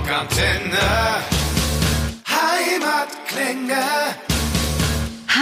[0.00, 1.22] Rockantenne.
[2.26, 4.29] Heimatklänge.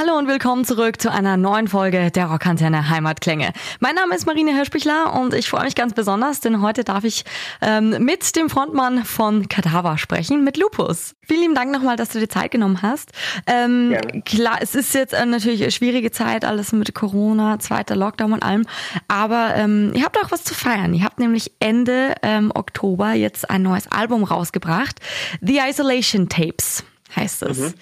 [0.01, 3.53] Hallo und willkommen zurück zu einer neuen Folge der Rockantenne Heimatklänge.
[3.81, 7.25] Mein Name ist Marine Hirschbichler und ich freue mich ganz besonders, denn heute darf ich
[7.61, 11.17] ähm, mit dem Frontmann von Kadaver sprechen, mit Lupus.
[11.27, 13.11] Vielen lieben Dank nochmal, dass du dir Zeit genommen hast.
[13.49, 18.35] Ähm, klar, es ist jetzt äh, natürlich eine schwierige Zeit, alles mit Corona, zweiter Lockdown
[18.35, 18.67] und allem,
[19.09, 20.95] aber ähm, ihr habt auch was zu feiern.
[20.95, 25.01] Ihr habt nämlich Ende ähm, Oktober jetzt ein neues Album rausgebracht,
[25.41, 27.59] The Isolation Tapes heißt es.
[27.59, 27.75] Mhm.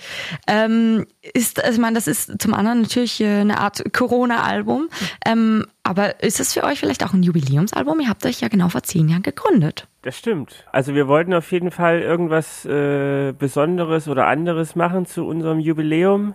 [0.46, 4.88] Ähm, ist, also ich meine, das ist zum anderen natürlich äh, eine Art Corona-Album,
[5.24, 8.00] ähm, aber ist es für euch vielleicht auch ein Jubiläumsalbum?
[8.00, 9.86] Ihr habt euch ja genau vor zehn Jahren gegründet.
[10.02, 10.64] Das stimmt.
[10.72, 16.34] Also wir wollten auf jeden Fall irgendwas äh, Besonderes oder anderes machen zu unserem Jubiläum.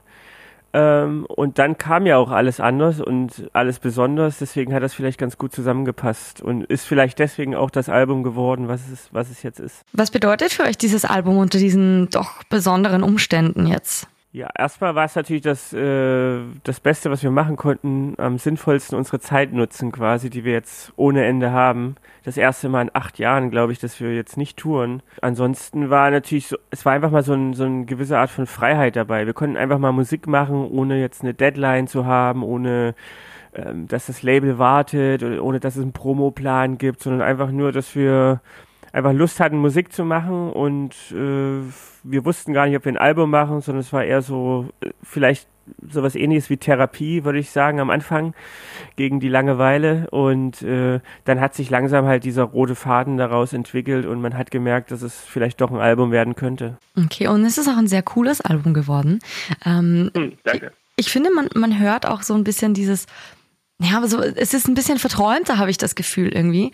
[0.74, 5.18] Ähm, und dann kam ja auch alles anders und alles besonders, deswegen hat das vielleicht
[5.18, 9.44] ganz gut zusammengepasst und ist vielleicht deswegen auch das Album geworden, was es, was es
[9.44, 9.84] jetzt ist.
[9.94, 14.08] Was bedeutet für euch dieses Album unter diesen doch besonderen Umständen jetzt?
[14.34, 18.98] Ja, erstmal war es natürlich das, äh, das Beste, was wir machen konnten, am sinnvollsten
[18.98, 21.96] unsere Zeit nutzen quasi, die wir jetzt ohne Ende haben.
[22.24, 25.04] Das erste Mal in acht Jahren, glaube ich, dass wir jetzt nicht touren.
[25.22, 28.48] Ansonsten war natürlich so, es war einfach mal so, ein, so eine gewisse Art von
[28.48, 29.26] Freiheit dabei.
[29.26, 32.96] Wir konnten einfach mal Musik machen, ohne jetzt eine Deadline zu haben, ohne
[33.54, 37.96] ähm, dass das Label wartet, ohne dass es einen Promoplan gibt, sondern einfach nur, dass
[37.96, 38.40] wir
[38.94, 41.62] einfach Lust hatten, Musik zu machen und äh,
[42.04, 44.90] wir wussten gar nicht, ob wir ein Album machen, sondern es war eher so äh,
[45.04, 45.48] vielleicht
[45.90, 48.34] sowas ähnliches wie Therapie, würde ich sagen, am Anfang
[48.96, 54.06] gegen die Langeweile und äh, dann hat sich langsam halt dieser rote Faden daraus entwickelt
[54.06, 56.78] und man hat gemerkt, dass es vielleicht doch ein Album werden könnte.
[56.98, 59.20] Okay, und es ist auch ein sehr cooles Album geworden.
[59.66, 60.72] Ähm, hm, danke.
[60.96, 63.06] Ich, ich finde, man, man hört auch so ein bisschen dieses,
[63.80, 66.72] ja, aber so, es ist ein bisschen verträumter, habe ich das Gefühl irgendwie.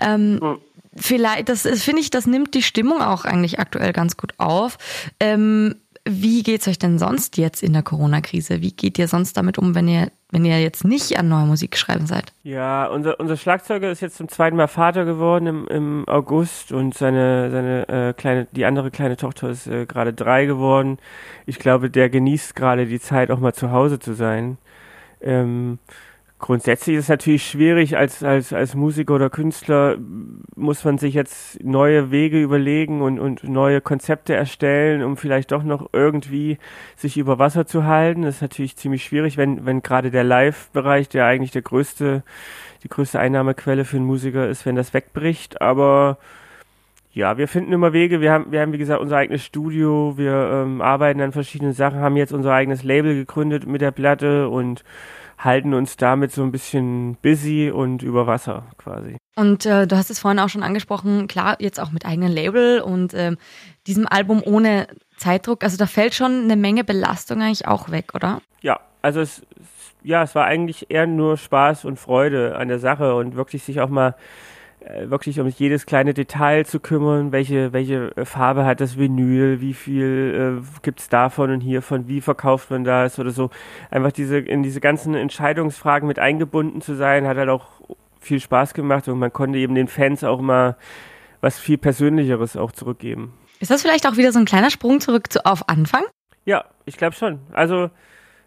[0.00, 0.58] Ähm, hm
[1.00, 4.78] vielleicht, das finde ich, das nimmt die Stimmung auch eigentlich aktuell ganz gut auf.
[5.20, 5.76] Ähm,
[6.10, 8.62] wie geht's euch denn sonst jetzt in der Corona-Krise?
[8.62, 11.76] Wie geht ihr sonst damit um, wenn ihr, wenn ihr jetzt nicht an neuer Musik
[11.76, 12.32] schreiben seid?
[12.44, 16.94] Ja, unser, unser Schlagzeuger ist jetzt zum zweiten Mal Vater geworden im, im August und
[16.94, 20.96] seine, seine äh, kleine, die andere kleine Tochter ist äh, gerade drei geworden.
[21.44, 24.56] Ich glaube, der genießt gerade die Zeit, auch mal zu Hause zu sein.
[25.20, 25.78] Ähm,
[26.40, 29.96] Grundsätzlich ist es natürlich schwierig, als, als, als Musiker oder Künstler
[30.54, 35.64] muss man sich jetzt neue Wege überlegen und, und neue Konzepte erstellen, um vielleicht doch
[35.64, 36.58] noch irgendwie
[36.94, 38.22] sich über Wasser zu halten.
[38.22, 42.22] Das ist natürlich ziemlich schwierig, wenn, wenn gerade der Live-Bereich, der eigentlich der größte,
[42.84, 45.60] die größte Einnahmequelle für einen Musiker ist, wenn das wegbricht.
[45.60, 46.18] Aber
[47.18, 48.20] ja, wir finden immer Wege.
[48.20, 50.16] Wir haben, wir haben wie gesagt unser eigenes Studio.
[50.16, 54.48] Wir ähm, arbeiten an verschiedenen Sachen, haben jetzt unser eigenes Label gegründet mit der Platte
[54.48, 54.84] und
[55.36, 59.16] halten uns damit so ein bisschen busy und über Wasser quasi.
[59.34, 62.82] Und äh, du hast es vorhin auch schon angesprochen, klar, jetzt auch mit eigenem Label
[62.82, 63.34] und äh,
[63.88, 64.86] diesem Album ohne
[65.16, 65.64] Zeitdruck.
[65.64, 68.42] Also da fällt schon eine Menge Belastung eigentlich auch weg, oder?
[68.60, 69.42] Ja, also es,
[70.04, 73.80] ja, es war eigentlich eher nur Spaß und Freude an der Sache und wirklich sich
[73.80, 74.14] auch mal
[75.04, 79.74] wirklich um jedes kleine Detail zu kümmern, welche, welche äh, Farbe hat das Vinyl, wie
[79.74, 83.50] viel äh, gibt's davon und hiervon, wie verkauft man das oder so.
[83.90, 87.66] Einfach diese, in diese ganzen Entscheidungsfragen mit eingebunden zu sein, hat halt auch
[88.20, 90.76] viel Spaß gemacht und man konnte eben den Fans auch mal
[91.40, 93.34] was viel Persönlicheres auch zurückgeben.
[93.60, 96.02] Ist das vielleicht auch wieder so ein kleiner Sprung zurück zu, auf Anfang?
[96.44, 97.40] Ja, ich glaube schon.
[97.52, 97.90] Also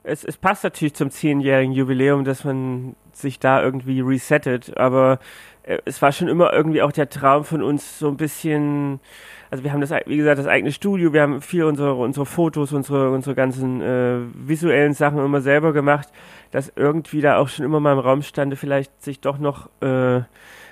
[0.04, 5.18] es, es passt natürlich zum zehnjährigen Jubiläum, dass man sich da irgendwie resettet, aber äh,
[5.64, 9.00] es war schon immer irgendwie auch der Traum von uns so ein bisschen,
[9.50, 12.74] also wir haben das, wie gesagt, das eigene Studio, wir haben viel unsere, unsere Fotos,
[12.74, 16.10] unsere, unsere ganzen äh, visuellen Sachen immer selber gemacht,
[16.52, 20.22] dass irgendwie da auch schon immer mal im Raum stande, vielleicht sich doch noch äh,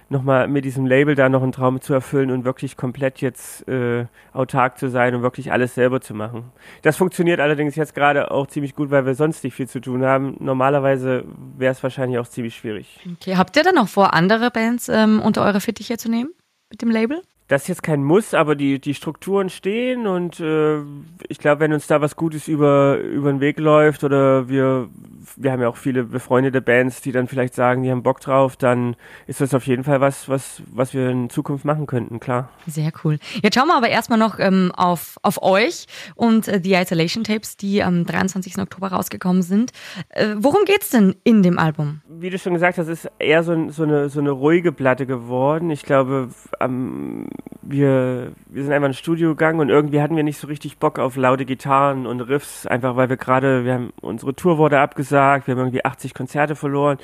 [0.09, 4.05] nochmal mit diesem Label da noch einen Traum zu erfüllen und wirklich komplett jetzt äh,
[4.33, 6.51] autark zu sein und wirklich alles selber zu machen.
[6.81, 10.03] Das funktioniert allerdings jetzt gerade auch ziemlich gut, weil wir sonst nicht viel zu tun
[10.03, 10.35] haben.
[10.39, 11.25] Normalerweise
[11.57, 12.99] wäre es wahrscheinlich auch ziemlich schwierig.
[13.13, 16.31] Okay, habt ihr dann noch vor, andere Bands ähm, unter eure Fittiche zu nehmen
[16.69, 17.21] mit dem Label?
[17.49, 20.81] Das ist jetzt kein Muss, aber die, die Strukturen stehen und äh,
[21.27, 24.87] ich glaube, wenn uns da was Gutes über, über den Weg läuft oder wir,
[25.35, 28.55] wir haben ja auch viele befreundete Bands, die dann vielleicht sagen, die haben Bock drauf,
[28.55, 28.95] dann
[29.25, 32.49] ist das auf jeden Fall was, was, was wir in Zukunft machen könnten, klar.
[32.67, 33.17] Sehr cool.
[33.41, 37.57] Jetzt schauen wir aber erstmal noch ähm, auf, auf euch und äh, die Isolation Tapes,
[37.57, 38.59] die am 23.
[38.59, 39.71] Oktober rausgekommen sind.
[40.09, 42.01] Äh, worum geht's denn in dem Album?
[42.21, 45.69] Wie du schon gesagt hast, ist eher so, so, eine, so eine ruhige Platte geworden.
[45.69, 46.29] Ich glaube,
[46.59, 47.27] am
[47.61, 50.99] wir, wir sind einfach ins Studio gegangen und irgendwie hatten wir nicht so richtig Bock
[50.99, 55.47] auf laute Gitarren und Riffs, einfach weil wir gerade, wir haben, unsere Tour wurde abgesagt,
[55.47, 56.97] wir haben irgendwie 80 Konzerte verloren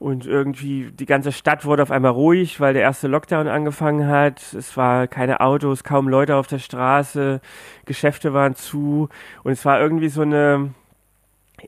[0.00, 4.40] und irgendwie die ganze Stadt wurde auf einmal ruhig, weil der erste Lockdown angefangen hat.
[4.54, 7.40] Es war keine Autos, kaum Leute auf der Straße,
[7.84, 9.10] Geschäfte waren zu
[9.44, 10.70] und es war irgendwie so eine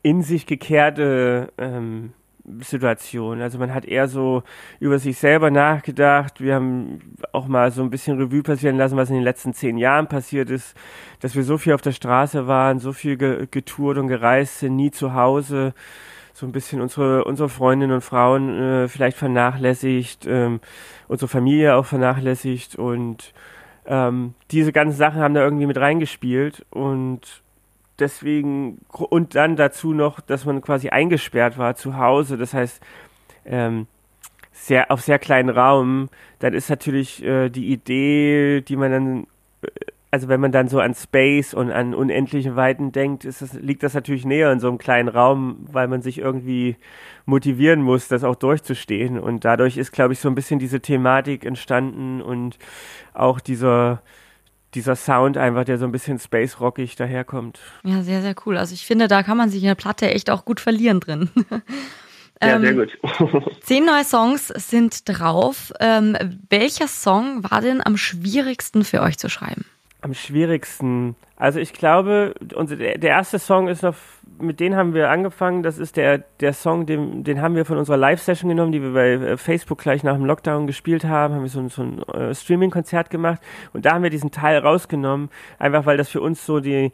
[0.02, 2.14] in sich gekehrte ähm,
[2.60, 3.40] Situation.
[3.40, 4.42] Also man hat eher so
[4.80, 6.40] über sich selber nachgedacht.
[6.40, 9.78] Wir haben auch mal so ein bisschen Revue passieren lassen, was in den letzten zehn
[9.78, 10.76] Jahren passiert ist,
[11.20, 14.90] dass wir so viel auf der Straße waren, so viel getourt und gereist sind, nie
[14.90, 15.74] zu Hause
[16.34, 20.60] so ein bisschen unsere, unsere Freundinnen und Frauen äh, vielleicht vernachlässigt, ähm,
[21.06, 23.34] unsere Familie auch vernachlässigt und
[23.84, 27.41] ähm, diese ganzen Sachen haben da irgendwie mit reingespielt und
[28.02, 32.82] deswegen und dann dazu noch, dass man quasi eingesperrt war zu Hause, das heißt
[33.46, 33.86] ähm,
[34.52, 36.10] sehr auf sehr kleinen Raum,
[36.40, 39.26] dann ist natürlich äh, die Idee, die man dann
[39.62, 39.68] äh,
[40.12, 43.82] also wenn man dann so an Space und an unendliche Weiten denkt, ist das, liegt
[43.82, 46.76] das natürlich näher in so einem kleinen Raum, weil man sich irgendwie
[47.24, 49.18] motivieren muss, das auch durchzustehen.
[49.18, 52.58] Und dadurch ist, glaube ich, so ein bisschen diese Thematik entstanden und
[53.14, 54.02] auch dieser,
[54.74, 57.60] dieser Sound einfach, der so ein bisschen space-rockig daherkommt.
[57.84, 58.56] Ja, sehr, sehr cool.
[58.56, 61.30] Also ich finde, da kann man sich in der Platte echt auch gut verlieren drin.
[62.42, 63.52] Ja, sehr ähm, gut.
[63.60, 65.72] zehn neue Songs sind drauf.
[65.78, 66.16] Ähm,
[66.48, 69.64] welcher Song war denn am schwierigsten für euch zu schreiben?
[70.02, 71.16] Am schwierigsten.
[71.36, 73.94] Also ich glaube, unser, der erste Song ist noch,
[74.40, 75.62] mit dem haben wir angefangen.
[75.62, 78.92] Das ist der, der Song, den, den haben wir von unserer Live-Session genommen, die wir
[78.92, 81.34] bei äh, Facebook gleich nach dem Lockdown gespielt haben.
[81.34, 83.40] Haben wir so, so ein äh, Streaming-Konzert gemacht.
[83.72, 86.92] Und da haben wir diesen Teil rausgenommen, einfach weil das für uns so die,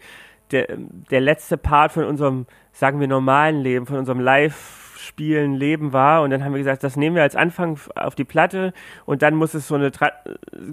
[0.50, 0.66] der,
[1.10, 6.22] der letzte Part von unserem, sagen wir, normalen Leben, von unserem Live- Spielen Leben war.
[6.22, 8.72] Und dann haben wir gesagt, das nehmen wir als Anfang auf die Platte
[9.06, 10.12] und dann muss es so eine, Tra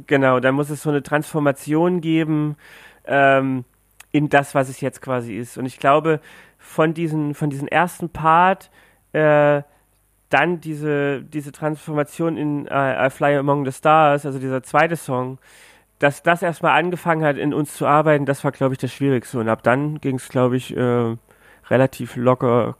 [0.05, 2.57] genau, dann muss es so eine Transformation geben
[3.05, 3.65] ähm,
[4.11, 5.57] in das, was es jetzt quasi ist.
[5.57, 6.19] Und ich glaube,
[6.57, 8.69] von diesen, von diesem ersten Part,
[9.13, 9.61] äh,
[10.29, 15.37] dann diese, diese Transformation in uh, I Fly Among the Stars, also dieser zweite Song,
[15.99, 19.39] dass das erstmal angefangen hat, in uns zu arbeiten, das war, glaube ich, das Schwierigste.
[19.39, 21.15] Und ab dann ging es, glaube ich, äh,
[21.69, 22.75] relativ locker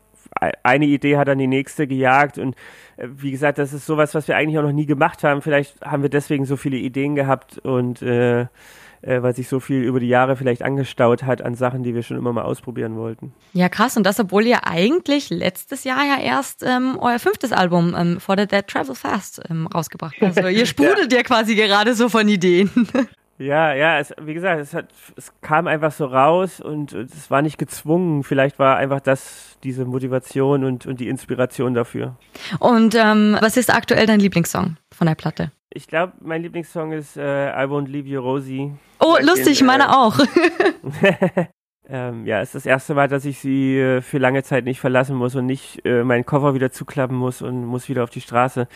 [0.63, 2.55] eine Idee hat dann die nächste gejagt und
[2.97, 5.41] äh, wie gesagt, das ist sowas, was wir eigentlich auch noch nie gemacht haben.
[5.41, 8.47] Vielleicht haben wir deswegen so viele Ideen gehabt und äh,
[9.05, 12.01] äh, weil sich so viel über die Jahre vielleicht angestaut hat an Sachen, die wir
[12.01, 13.33] schon immer mal ausprobieren wollten.
[13.53, 13.97] Ja, krass.
[13.97, 18.35] Und das, obwohl ihr eigentlich letztes Jahr ja erst ähm, euer fünftes Album ähm, For
[18.37, 20.37] the Dead Travel Fast ähm, rausgebracht habt.
[20.37, 21.19] Also ihr sprudelt ja.
[21.19, 22.69] ja quasi gerade so von Ideen.
[23.37, 24.87] Ja, ja, es, wie gesagt, es, hat,
[25.17, 28.23] es kam einfach so raus und, und es war nicht gezwungen.
[28.23, 32.15] Vielleicht war einfach das diese Motivation und, und die Inspiration dafür.
[32.59, 35.51] Und ähm, was ist aktuell dein Lieblingssong von der Platte?
[35.69, 38.71] Ich glaube, mein Lieblingssong ist äh, I Won't Leave You, Rosie.
[38.99, 40.17] Oh, lustig, den, meine äh, auch.
[41.89, 44.79] ähm, ja, es ist das erste Mal, dass ich sie äh, für lange Zeit nicht
[44.79, 48.21] verlassen muss und nicht äh, meinen Koffer wieder zuklappen muss und muss wieder auf die
[48.21, 48.67] Straße.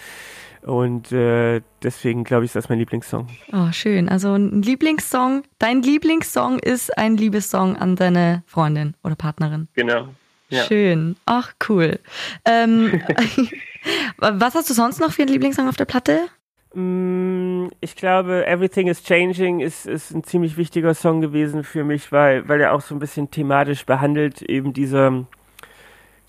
[0.62, 3.28] Und äh, deswegen glaube ich, ist das mein Lieblingssong.
[3.54, 4.10] Oh, schön.
[4.10, 5.44] Also ein Lieblingssong.
[5.58, 9.70] Dein Lieblingssong ist ein Liebessong an deine Freundin oder Partnerin.
[9.74, 10.10] Genau.
[10.50, 10.64] Ja.
[10.64, 11.16] Schön.
[11.26, 12.00] Ach, cool.
[12.44, 13.02] Ähm,
[14.18, 16.28] was hast du sonst noch für einen Lieblingssong auf der Platte?
[16.74, 22.12] Mm, ich glaube, Everything is Changing ist, ist ein ziemlich wichtiger Song gewesen für mich,
[22.12, 25.26] weil, weil er auch so ein bisschen thematisch behandelt, eben diese,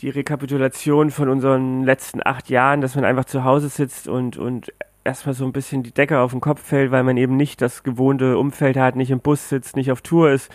[0.00, 4.72] die Rekapitulation von unseren letzten acht Jahren, dass man einfach zu Hause sitzt und, und
[5.04, 7.82] erstmal so ein bisschen die Decke auf den Kopf fällt, weil man eben nicht das
[7.82, 10.50] gewohnte Umfeld hat, nicht im Bus sitzt, nicht auf Tour ist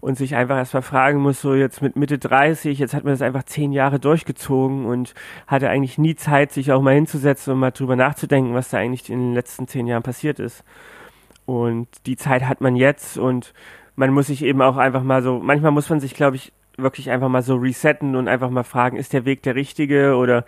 [0.00, 3.22] und sich einfach erstmal fragen muss, so jetzt mit Mitte 30, jetzt hat man das
[3.22, 5.14] einfach zehn Jahre durchgezogen und
[5.46, 9.10] hatte eigentlich nie Zeit, sich auch mal hinzusetzen und mal drüber nachzudenken, was da eigentlich
[9.10, 10.64] in den letzten zehn Jahren passiert ist.
[11.44, 13.52] Und die Zeit hat man jetzt und
[13.96, 17.10] man muss sich eben auch einfach mal so, manchmal muss man sich, glaube ich, wirklich
[17.10, 20.44] einfach mal so resetten und einfach mal fragen, ist der Weg der richtige oder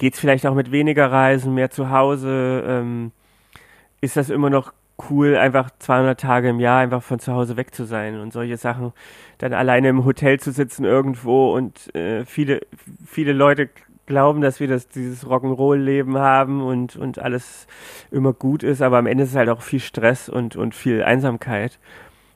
[0.00, 2.64] geht es vielleicht auch mit weniger Reisen, mehr zu Hause?
[2.66, 3.12] Ähm,
[4.00, 4.72] ist das immer noch
[5.10, 8.56] cool, einfach 200 Tage im Jahr einfach von zu Hause weg zu sein und solche
[8.56, 8.92] Sachen,
[9.38, 12.60] dann alleine im Hotel zu sitzen irgendwo und äh, viele,
[13.06, 13.68] viele Leute
[14.06, 17.66] glauben, dass wir das, dieses Rock'n'Roll-Leben haben und, und alles
[18.10, 21.02] immer gut ist, aber am Ende ist es halt auch viel Stress und, und viel
[21.02, 21.78] Einsamkeit.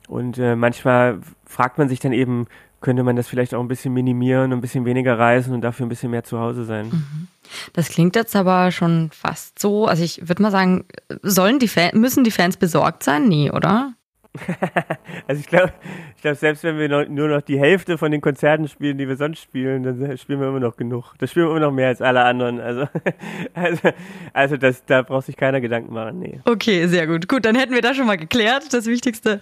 [0.07, 2.47] Und äh, manchmal fragt man sich dann eben,
[2.85, 5.89] könnte man das vielleicht auch ein bisschen minimieren, ein bisschen weniger reisen und dafür ein
[5.89, 6.89] bisschen mehr zu Hause sein.
[6.89, 7.29] Mhm.
[7.73, 9.87] Das klingt jetzt aber schon fast so.
[9.87, 10.85] Also ich würde mal sagen,
[11.23, 13.27] sollen die Fan, müssen die Fans besorgt sein?
[13.27, 13.95] Nee, oder?
[15.29, 15.73] also ich glaube,
[16.17, 19.07] ich glaube, selbst wenn wir noch, nur noch die Hälfte von den Konzerten spielen, die
[19.07, 21.15] wir sonst spielen, dann spielen wir immer noch genug.
[21.19, 22.61] Da spielen wir immer noch mehr als alle anderen.
[22.61, 22.89] Also,
[23.55, 23.91] also,
[24.33, 26.19] also das, da braucht sich keiner Gedanken machen.
[26.19, 26.41] Nee.
[26.45, 27.29] Okay, sehr gut.
[27.29, 29.39] Gut, dann hätten wir das schon mal geklärt, das Wichtigste.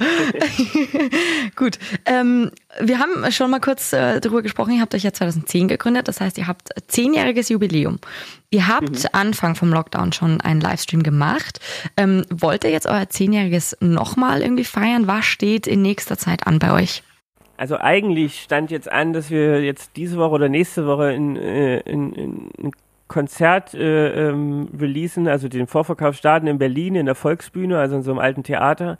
[1.56, 1.78] gut.
[2.04, 6.08] Ähm, Wir haben schon mal kurz äh, darüber gesprochen, ihr habt euch ja 2010 gegründet,
[6.08, 7.98] das heißt, ihr habt zehnjähriges Jubiläum.
[8.50, 9.08] Ihr habt mhm.
[9.12, 11.60] Anfang vom Lockdown schon einen Livestream gemacht.
[11.96, 15.06] Ähm, wollt ihr jetzt euer zehnjähriges nochmal irgendwie feiern?
[15.06, 17.02] Was steht in nächster Zeit an bei euch?
[17.56, 21.80] Also eigentlich stand jetzt an, dass wir jetzt diese Woche oder nächste Woche in, äh,
[21.80, 22.72] in, in, in
[23.12, 28.02] Konzert äh, ähm, releasen, also den Vorverkauf starten in Berlin in der Volksbühne, also in
[28.02, 28.98] so einem alten Theater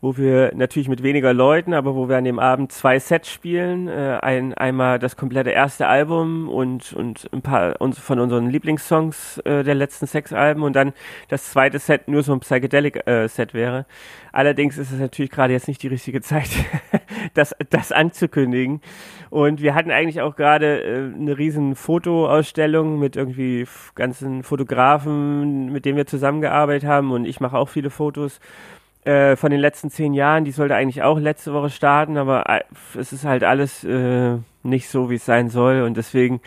[0.00, 3.88] wo wir natürlich mit weniger Leuten, aber wo wir an dem Abend zwei Sets spielen.
[3.88, 9.38] Äh, ein, einmal das komplette erste Album und, und ein paar uns, von unseren Lieblingssongs
[9.38, 10.92] äh, der letzten sechs Alben und dann
[11.28, 13.86] das zweite Set nur so ein Psychedelic-Set äh, wäre.
[14.32, 16.50] Allerdings ist es natürlich gerade jetzt nicht die richtige Zeit,
[17.34, 18.82] das, das anzukündigen.
[19.30, 25.86] Und wir hatten eigentlich auch gerade äh, eine riesen Fotoausstellung mit irgendwie ganzen Fotografen, mit
[25.86, 28.40] denen wir zusammengearbeitet haben und ich mache auch viele Fotos
[29.06, 32.62] äh, von den letzten zehn Jahren, die sollte eigentlich auch letzte Woche starten, aber äh,
[32.98, 36.40] es ist halt alles äh, nicht so, wie es sein soll und deswegen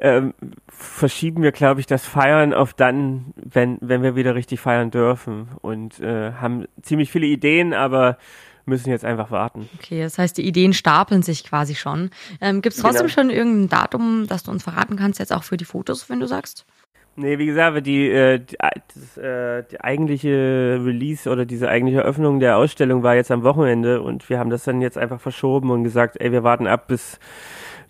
[0.00, 0.34] ähm,
[0.68, 5.48] verschieben wir, glaube ich, das Feiern auf dann, wenn, wenn wir wieder richtig feiern dürfen
[5.62, 8.18] und äh, haben ziemlich viele Ideen, aber
[8.66, 9.68] müssen jetzt einfach warten.
[9.78, 12.10] Okay, das heißt, die Ideen stapeln sich quasi schon.
[12.40, 13.14] Ähm, Gibt es trotzdem genau.
[13.14, 16.26] schon irgendein Datum, das du uns verraten kannst, jetzt auch für die Fotos, wenn du
[16.26, 16.66] sagst?
[17.18, 18.56] Nee, wie gesagt, die, äh, die,
[18.94, 24.02] das, äh, die eigentliche Release oder diese eigentliche Öffnung der Ausstellung war jetzt am Wochenende
[24.02, 27.18] und wir haben das dann jetzt einfach verschoben und gesagt, ey, wir warten ab, bis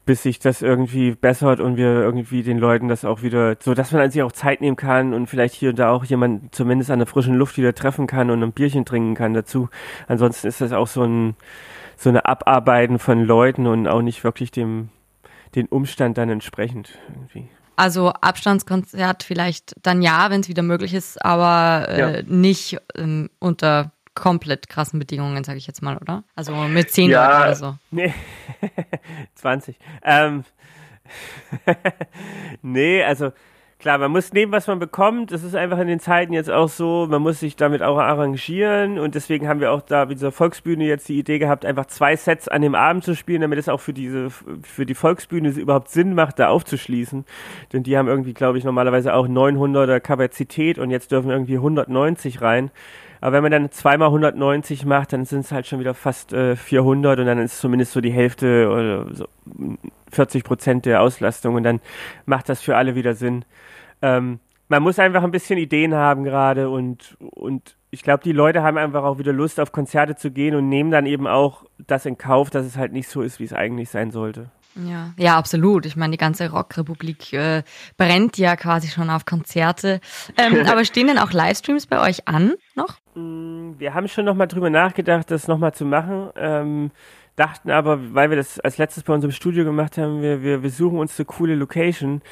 [0.06, 3.90] bis sich das irgendwie bessert und wir irgendwie den Leuten das auch wieder, so dass
[3.90, 7.00] man sich auch Zeit nehmen kann und vielleicht hier und da auch jemand zumindest an
[7.00, 9.68] der frischen Luft wieder treffen kann und ein Bierchen trinken kann dazu.
[10.06, 11.34] Ansonsten ist das auch so ein
[11.96, 14.90] so eine Abarbeiten von Leuten und auch nicht wirklich dem
[15.56, 17.48] den Umstand dann entsprechend irgendwie.
[17.76, 22.22] Also Abstandskonzert vielleicht dann ja, wenn es wieder möglich ist, aber äh, ja.
[22.26, 26.24] nicht ähm, unter komplett krassen Bedingungen, sage ich jetzt mal, oder?
[26.34, 27.78] Also mit zehn ja, Leuten oder so.
[27.90, 28.14] Nee,
[29.34, 29.78] 20.
[30.02, 30.44] Ähm,
[32.62, 33.32] nee, also
[33.78, 35.32] klar, man muss nehmen, was man bekommt.
[35.32, 38.98] Das ist einfach in den Zeiten jetzt auch so, man muss sich damit auch arrangieren
[38.98, 42.16] und deswegen haben wir auch da mit dieser Volksbühne jetzt die Idee gehabt, einfach zwei
[42.16, 44.30] Sets an dem Abend zu spielen, damit es auch für diese,
[44.62, 47.24] für die Volksbühne überhaupt Sinn macht, da aufzuschließen.
[47.72, 52.40] Denn die haben irgendwie, glaube ich, normalerweise auch 900er Kapazität und jetzt dürfen irgendwie 190
[52.40, 52.70] rein.
[53.20, 56.56] Aber wenn man dann zweimal 190 macht, dann sind es halt schon wieder fast äh,
[56.56, 59.26] 400 und dann ist zumindest so die Hälfte oder so
[60.10, 61.80] 40 Prozent der Auslastung und dann
[62.24, 63.44] macht das für alle wieder Sinn.
[64.02, 68.62] Ähm, man muss einfach ein bisschen Ideen haben gerade und, und ich glaube, die Leute
[68.62, 72.04] haben einfach auch wieder Lust, auf Konzerte zu gehen und nehmen dann eben auch das
[72.04, 74.50] in Kauf, dass es halt nicht so ist, wie es eigentlich sein sollte.
[74.84, 75.86] Ja, ja, absolut.
[75.86, 77.62] Ich meine, die ganze Rockrepublik äh,
[77.96, 80.00] brennt ja quasi schon auf Konzerte.
[80.36, 82.98] Ähm, aber stehen denn auch Livestreams bei euch an noch?
[83.14, 86.30] Mm, wir haben schon nochmal drüber nachgedacht, das nochmal zu machen.
[86.36, 86.90] Ähm,
[87.36, 90.62] dachten aber, weil wir das als letztes bei uns im Studio gemacht haben, wir, wir,
[90.62, 92.22] wir suchen uns eine coole Location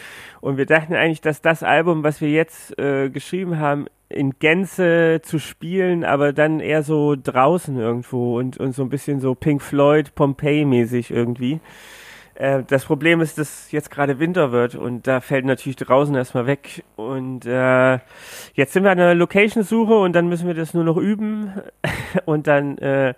[0.40, 5.20] und wir dachten eigentlich, dass das Album, was wir jetzt äh, geschrieben haben, in Gänze
[5.22, 9.60] zu spielen, aber dann eher so draußen irgendwo und, und so ein bisschen so Pink
[9.60, 11.60] Floyd, Pompeii-mäßig irgendwie.
[12.34, 16.46] Äh, das Problem ist, dass jetzt gerade Winter wird und da fällt natürlich draußen erstmal
[16.46, 16.84] weg.
[16.96, 17.98] Und äh,
[18.54, 21.52] jetzt sind wir an der Location-Suche und dann müssen wir das nur noch üben
[22.24, 23.14] und dann äh,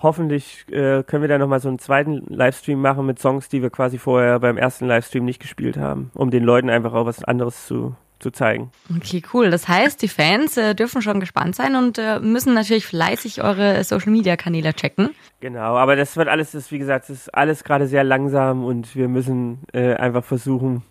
[0.00, 3.70] hoffentlich äh, können wir da nochmal so einen zweiten Livestream machen mit Songs, die wir
[3.70, 7.66] quasi vorher beim ersten Livestream nicht gespielt haben, um den Leuten einfach auch was anderes
[7.66, 8.70] zu, zu zeigen.
[8.94, 9.50] Okay, cool.
[9.50, 13.84] Das heißt, die Fans äh, dürfen schon gespannt sein und äh, müssen natürlich fleißig eure
[13.84, 15.10] Social Media Kanäle checken.
[15.40, 18.96] Genau, aber das wird alles, das, wie gesagt, das ist alles gerade sehr langsam und
[18.96, 20.82] wir müssen äh, einfach versuchen,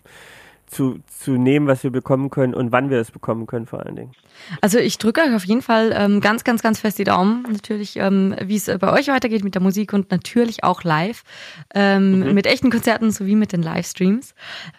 [0.66, 3.96] zu, zu nehmen, was wir bekommen können und wann wir es bekommen können vor allen
[3.96, 4.12] Dingen.
[4.60, 7.46] Also ich drücke euch auf jeden Fall ähm, ganz, ganz, ganz fest die Daumen.
[7.50, 11.22] Natürlich, ähm, wie es äh, bei euch weitergeht mit der Musik und natürlich auch live.
[11.74, 12.34] Ähm, mhm.
[12.34, 14.34] Mit echten Konzerten sowie mit den Livestreams.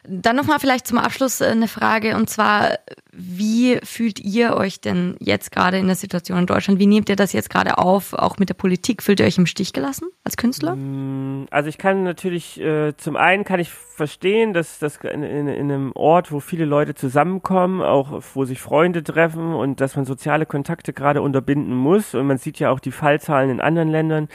[0.08, 2.78] Dann nochmal vielleicht zum Abschluss äh, eine Frage und zwar,
[3.12, 6.80] wie fühlt ihr euch denn jetzt gerade in der Situation in Deutschland?
[6.80, 9.02] Wie nehmt ihr das jetzt gerade auf, auch mit der Politik?
[9.02, 10.76] Fühlt ihr euch im Stich gelassen als Künstler?
[10.76, 15.48] Mm, also ich kann natürlich, äh, zum einen kann ich verstehen, dass das in, in,
[15.48, 20.06] in, einem Ort, wo viele Leute zusammenkommen, auch wo sich Freunde treffen und dass man
[20.06, 22.14] soziale Kontakte gerade unterbinden muss.
[22.16, 24.28] Und man sieht ja auch die Fallzahlen in anderen Ländern,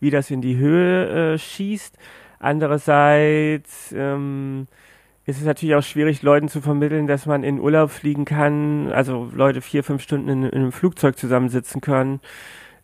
[0.00, 1.96] wie das in die Höhe äh, schießt.
[2.38, 4.66] Andererseits ähm,
[5.24, 9.28] ist es natürlich auch schwierig, Leuten zu vermitteln, dass man in Urlaub fliegen kann, also
[9.34, 12.20] Leute vier, fünf Stunden in, in einem Flugzeug zusammensitzen können.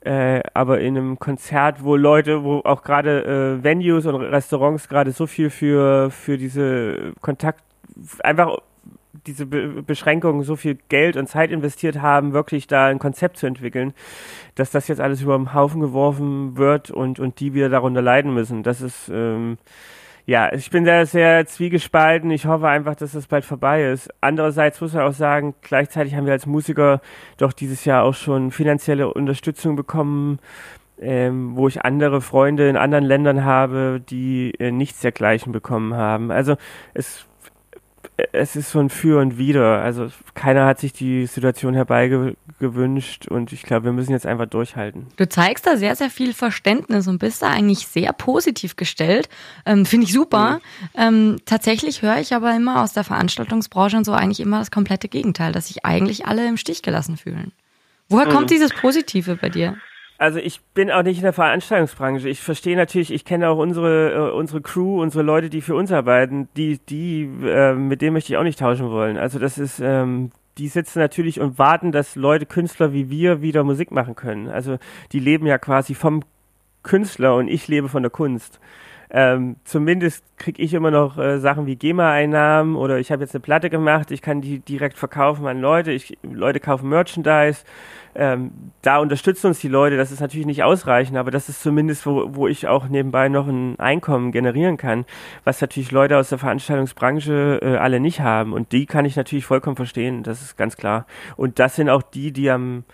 [0.04, 3.24] Äh, aber in einem Konzert, wo Leute, wo auch gerade
[3.60, 7.62] äh, Venues und Restaurants gerade so viel für, für diese Kontakt,
[8.20, 8.58] einfach
[9.26, 13.46] diese Be Beschränkungen so viel Geld und Zeit investiert haben, wirklich da ein Konzept zu
[13.46, 13.92] entwickeln,
[14.54, 18.34] dass das jetzt alles über den Haufen geworfen wird und, und die wieder darunter leiden
[18.34, 18.62] müssen.
[18.62, 19.58] Das ist, ähm,
[20.24, 22.30] ja, ich bin sehr, sehr zwiegespalten.
[22.30, 24.08] Ich hoffe einfach, dass das bald vorbei ist.
[24.20, 27.00] Andererseits muss man auch sagen, gleichzeitig haben wir als Musiker
[27.36, 30.38] doch dieses Jahr auch schon finanzielle Unterstützung bekommen,
[31.00, 36.30] ähm, wo ich andere Freunde in anderen Ländern habe, die äh, nichts dergleichen bekommen haben.
[36.30, 36.56] Also
[36.94, 37.26] es
[38.32, 39.82] es ist so ein Für und Wider.
[39.82, 45.06] Also keiner hat sich die Situation herbeigewünscht und ich glaube, wir müssen jetzt einfach durchhalten.
[45.16, 49.28] Du zeigst da sehr, sehr viel Verständnis und bist da eigentlich sehr positiv gestellt.
[49.64, 50.54] Ähm, Finde ich super.
[50.54, 50.88] Mhm.
[50.94, 55.08] Ähm, tatsächlich höre ich aber immer aus der Veranstaltungsbranche und so eigentlich immer das komplette
[55.08, 57.52] Gegenteil, dass sich eigentlich alle im Stich gelassen fühlen.
[58.08, 58.32] Woher mhm.
[58.32, 59.76] kommt dieses Positive bei dir?
[60.22, 62.28] Also ich bin auch nicht in der Veranstaltungsbranche.
[62.28, 65.90] Ich verstehe natürlich, ich kenne auch unsere äh, unsere Crew, unsere Leute, die für uns
[65.90, 69.18] arbeiten, die die äh, mit denen möchte ich auch nicht tauschen wollen.
[69.18, 73.64] Also das ist ähm, die sitzen natürlich und warten, dass Leute, Künstler wie wir wieder
[73.64, 74.48] Musik machen können.
[74.48, 74.78] Also
[75.10, 76.22] die leben ja quasi vom
[76.84, 78.60] Künstler und ich lebe von der Kunst.
[79.14, 83.42] Ähm, zumindest kriege ich immer noch äh, Sachen wie GEMA-Einnahmen oder ich habe jetzt eine
[83.42, 87.62] Platte gemacht, ich kann die direkt verkaufen an Leute, ich, Leute kaufen Merchandise
[88.14, 88.52] ähm,
[88.82, 89.96] da unterstützen uns die Leute.
[89.96, 93.48] Das ist natürlich nicht ausreichend, aber das ist zumindest, wo, wo ich auch nebenbei noch
[93.48, 95.06] ein Einkommen generieren kann,
[95.44, 98.52] was natürlich Leute aus der Veranstaltungsbranche äh, alle nicht haben.
[98.52, 101.06] Und die kann ich natürlich vollkommen verstehen, das ist ganz klar.
[101.36, 102.84] Und das sind auch die, die am,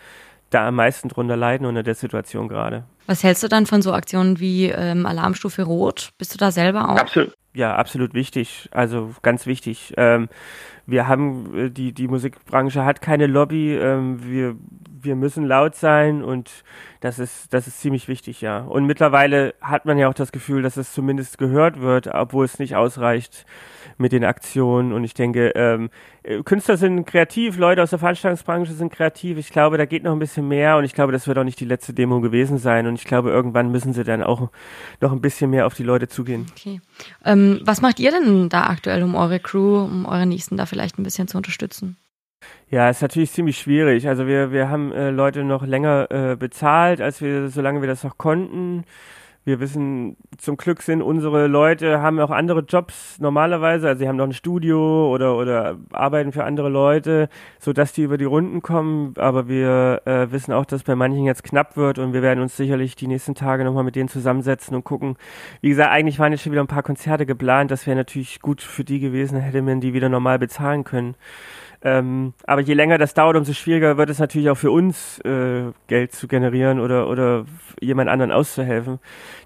[0.50, 2.84] da am meisten drunter leiden unter der Situation gerade.
[3.08, 6.10] Was hältst du dann von so Aktionen wie ähm, Alarmstufe Rot?
[6.18, 6.98] Bist du da selber auch?
[6.98, 7.34] Absolut.
[7.54, 8.68] Ja, absolut wichtig.
[8.70, 9.94] Also ganz wichtig.
[9.96, 10.28] Ähm,
[10.84, 13.74] wir haben äh, die die Musikbranche hat keine Lobby.
[13.74, 14.56] Ähm, wir
[15.02, 16.64] wir müssen laut sein und
[17.00, 18.60] das ist, das ist ziemlich wichtig, ja.
[18.60, 22.58] Und mittlerweile hat man ja auch das Gefühl, dass es zumindest gehört wird, obwohl es
[22.58, 23.46] nicht ausreicht
[23.96, 24.92] mit den Aktionen.
[24.92, 25.90] Und ich denke, ähm,
[26.22, 29.38] äh, Künstler sind kreativ, Leute aus der Veranstaltungsbranche sind kreativ.
[29.38, 31.60] Ich glaube, da geht noch ein bisschen mehr und ich glaube, das wird auch nicht
[31.60, 32.86] die letzte Demo gewesen sein.
[32.86, 34.50] Und ich glaube, irgendwann müssen sie dann auch
[35.00, 36.46] noch ein bisschen mehr auf die Leute zugehen.
[36.56, 36.80] Okay.
[37.24, 40.98] Ähm, was macht ihr denn da aktuell, um eure Crew, um eure Nächsten da vielleicht
[40.98, 41.96] ein bisschen zu unterstützen?
[42.70, 44.08] Ja, ist natürlich ziemlich schwierig.
[44.08, 48.04] Also wir, wir haben äh, Leute noch länger äh, bezahlt, als wir, solange wir das
[48.04, 48.84] noch konnten.
[49.48, 54.16] Wir wissen, zum Glück sind unsere Leute, haben auch andere Jobs normalerweise, also sie haben
[54.16, 58.60] noch ein Studio oder, oder arbeiten für andere Leute, so dass die über die Runden
[58.60, 59.14] kommen.
[59.16, 62.58] Aber wir äh, wissen auch, dass bei manchen jetzt knapp wird und wir werden uns
[62.58, 65.16] sicherlich die nächsten Tage nochmal mit denen zusammensetzen und gucken.
[65.62, 67.70] Wie gesagt, eigentlich waren jetzt schon wieder ein paar Konzerte geplant.
[67.70, 71.14] Das wäre natürlich gut für die gewesen, hätte man die wieder normal bezahlen können.
[71.80, 75.70] Ähm, aber je länger das dauert, umso schwieriger wird es natürlich auch für uns, äh,
[75.86, 77.44] Geld zu generieren oder, oder
[77.80, 78.98] jemand anderen auszuhelfen.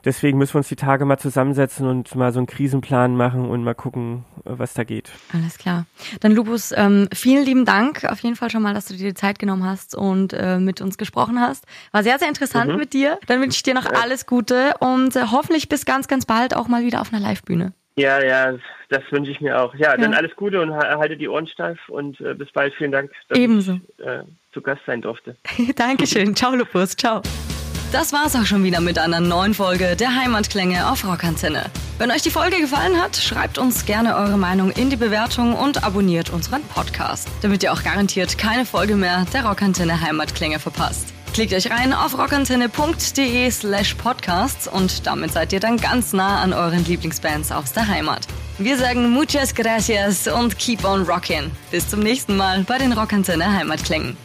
[0.05, 3.65] Deswegen müssen wir uns die Tage mal zusammensetzen und mal so einen Krisenplan machen und
[3.65, 5.11] mal gucken, was da geht.
[5.33, 5.87] Alles klar.
[6.21, 9.15] Dann Lupus, ähm, vielen lieben Dank auf jeden Fall schon mal, dass du dir die
[9.15, 11.65] Zeit genommen hast und äh, mit uns gesprochen hast.
[11.93, 12.79] War sehr, sehr interessant mhm.
[12.79, 13.19] mit dir.
[13.27, 14.01] Dann wünsche ich dir noch ja.
[14.03, 17.73] alles Gute und äh, hoffentlich bis ganz, ganz bald auch mal wieder auf einer Live-Bühne.
[17.97, 18.55] Ja, ja,
[18.89, 19.75] das wünsche ich mir auch.
[19.75, 22.75] Ja, ja, dann alles Gute und halte die Ohren steif und äh, bis bald.
[22.75, 23.81] Vielen Dank, dass Ebenso.
[23.99, 25.37] ich äh, zu Gast sein durfte.
[25.77, 26.35] Dankeschön.
[26.35, 26.97] Ciao, Lupus.
[26.97, 27.23] Ciao.
[27.93, 31.67] Das war's auch schon wieder mit einer neuen Folge der Heimatklänge auf Rockantenne.
[31.99, 35.85] Wenn euch die Folge gefallen hat, schreibt uns gerne eure Meinung in die Bewertung und
[35.85, 41.09] abonniert unseren Podcast, damit ihr auch garantiert keine Folge mehr der Rockantenne Heimatklänge verpasst.
[41.35, 46.55] Klickt euch rein auf rockantenne.de slash podcasts und damit seid ihr dann ganz nah an
[46.55, 48.27] euren Lieblingsbands aus der Heimat.
[48.57, 51.51] Wir sagen muchas gracias und keep on rockin'.
[51.71, 54.17] Bis zum nächsten Mal bei den Rockantenne Heimatklängen.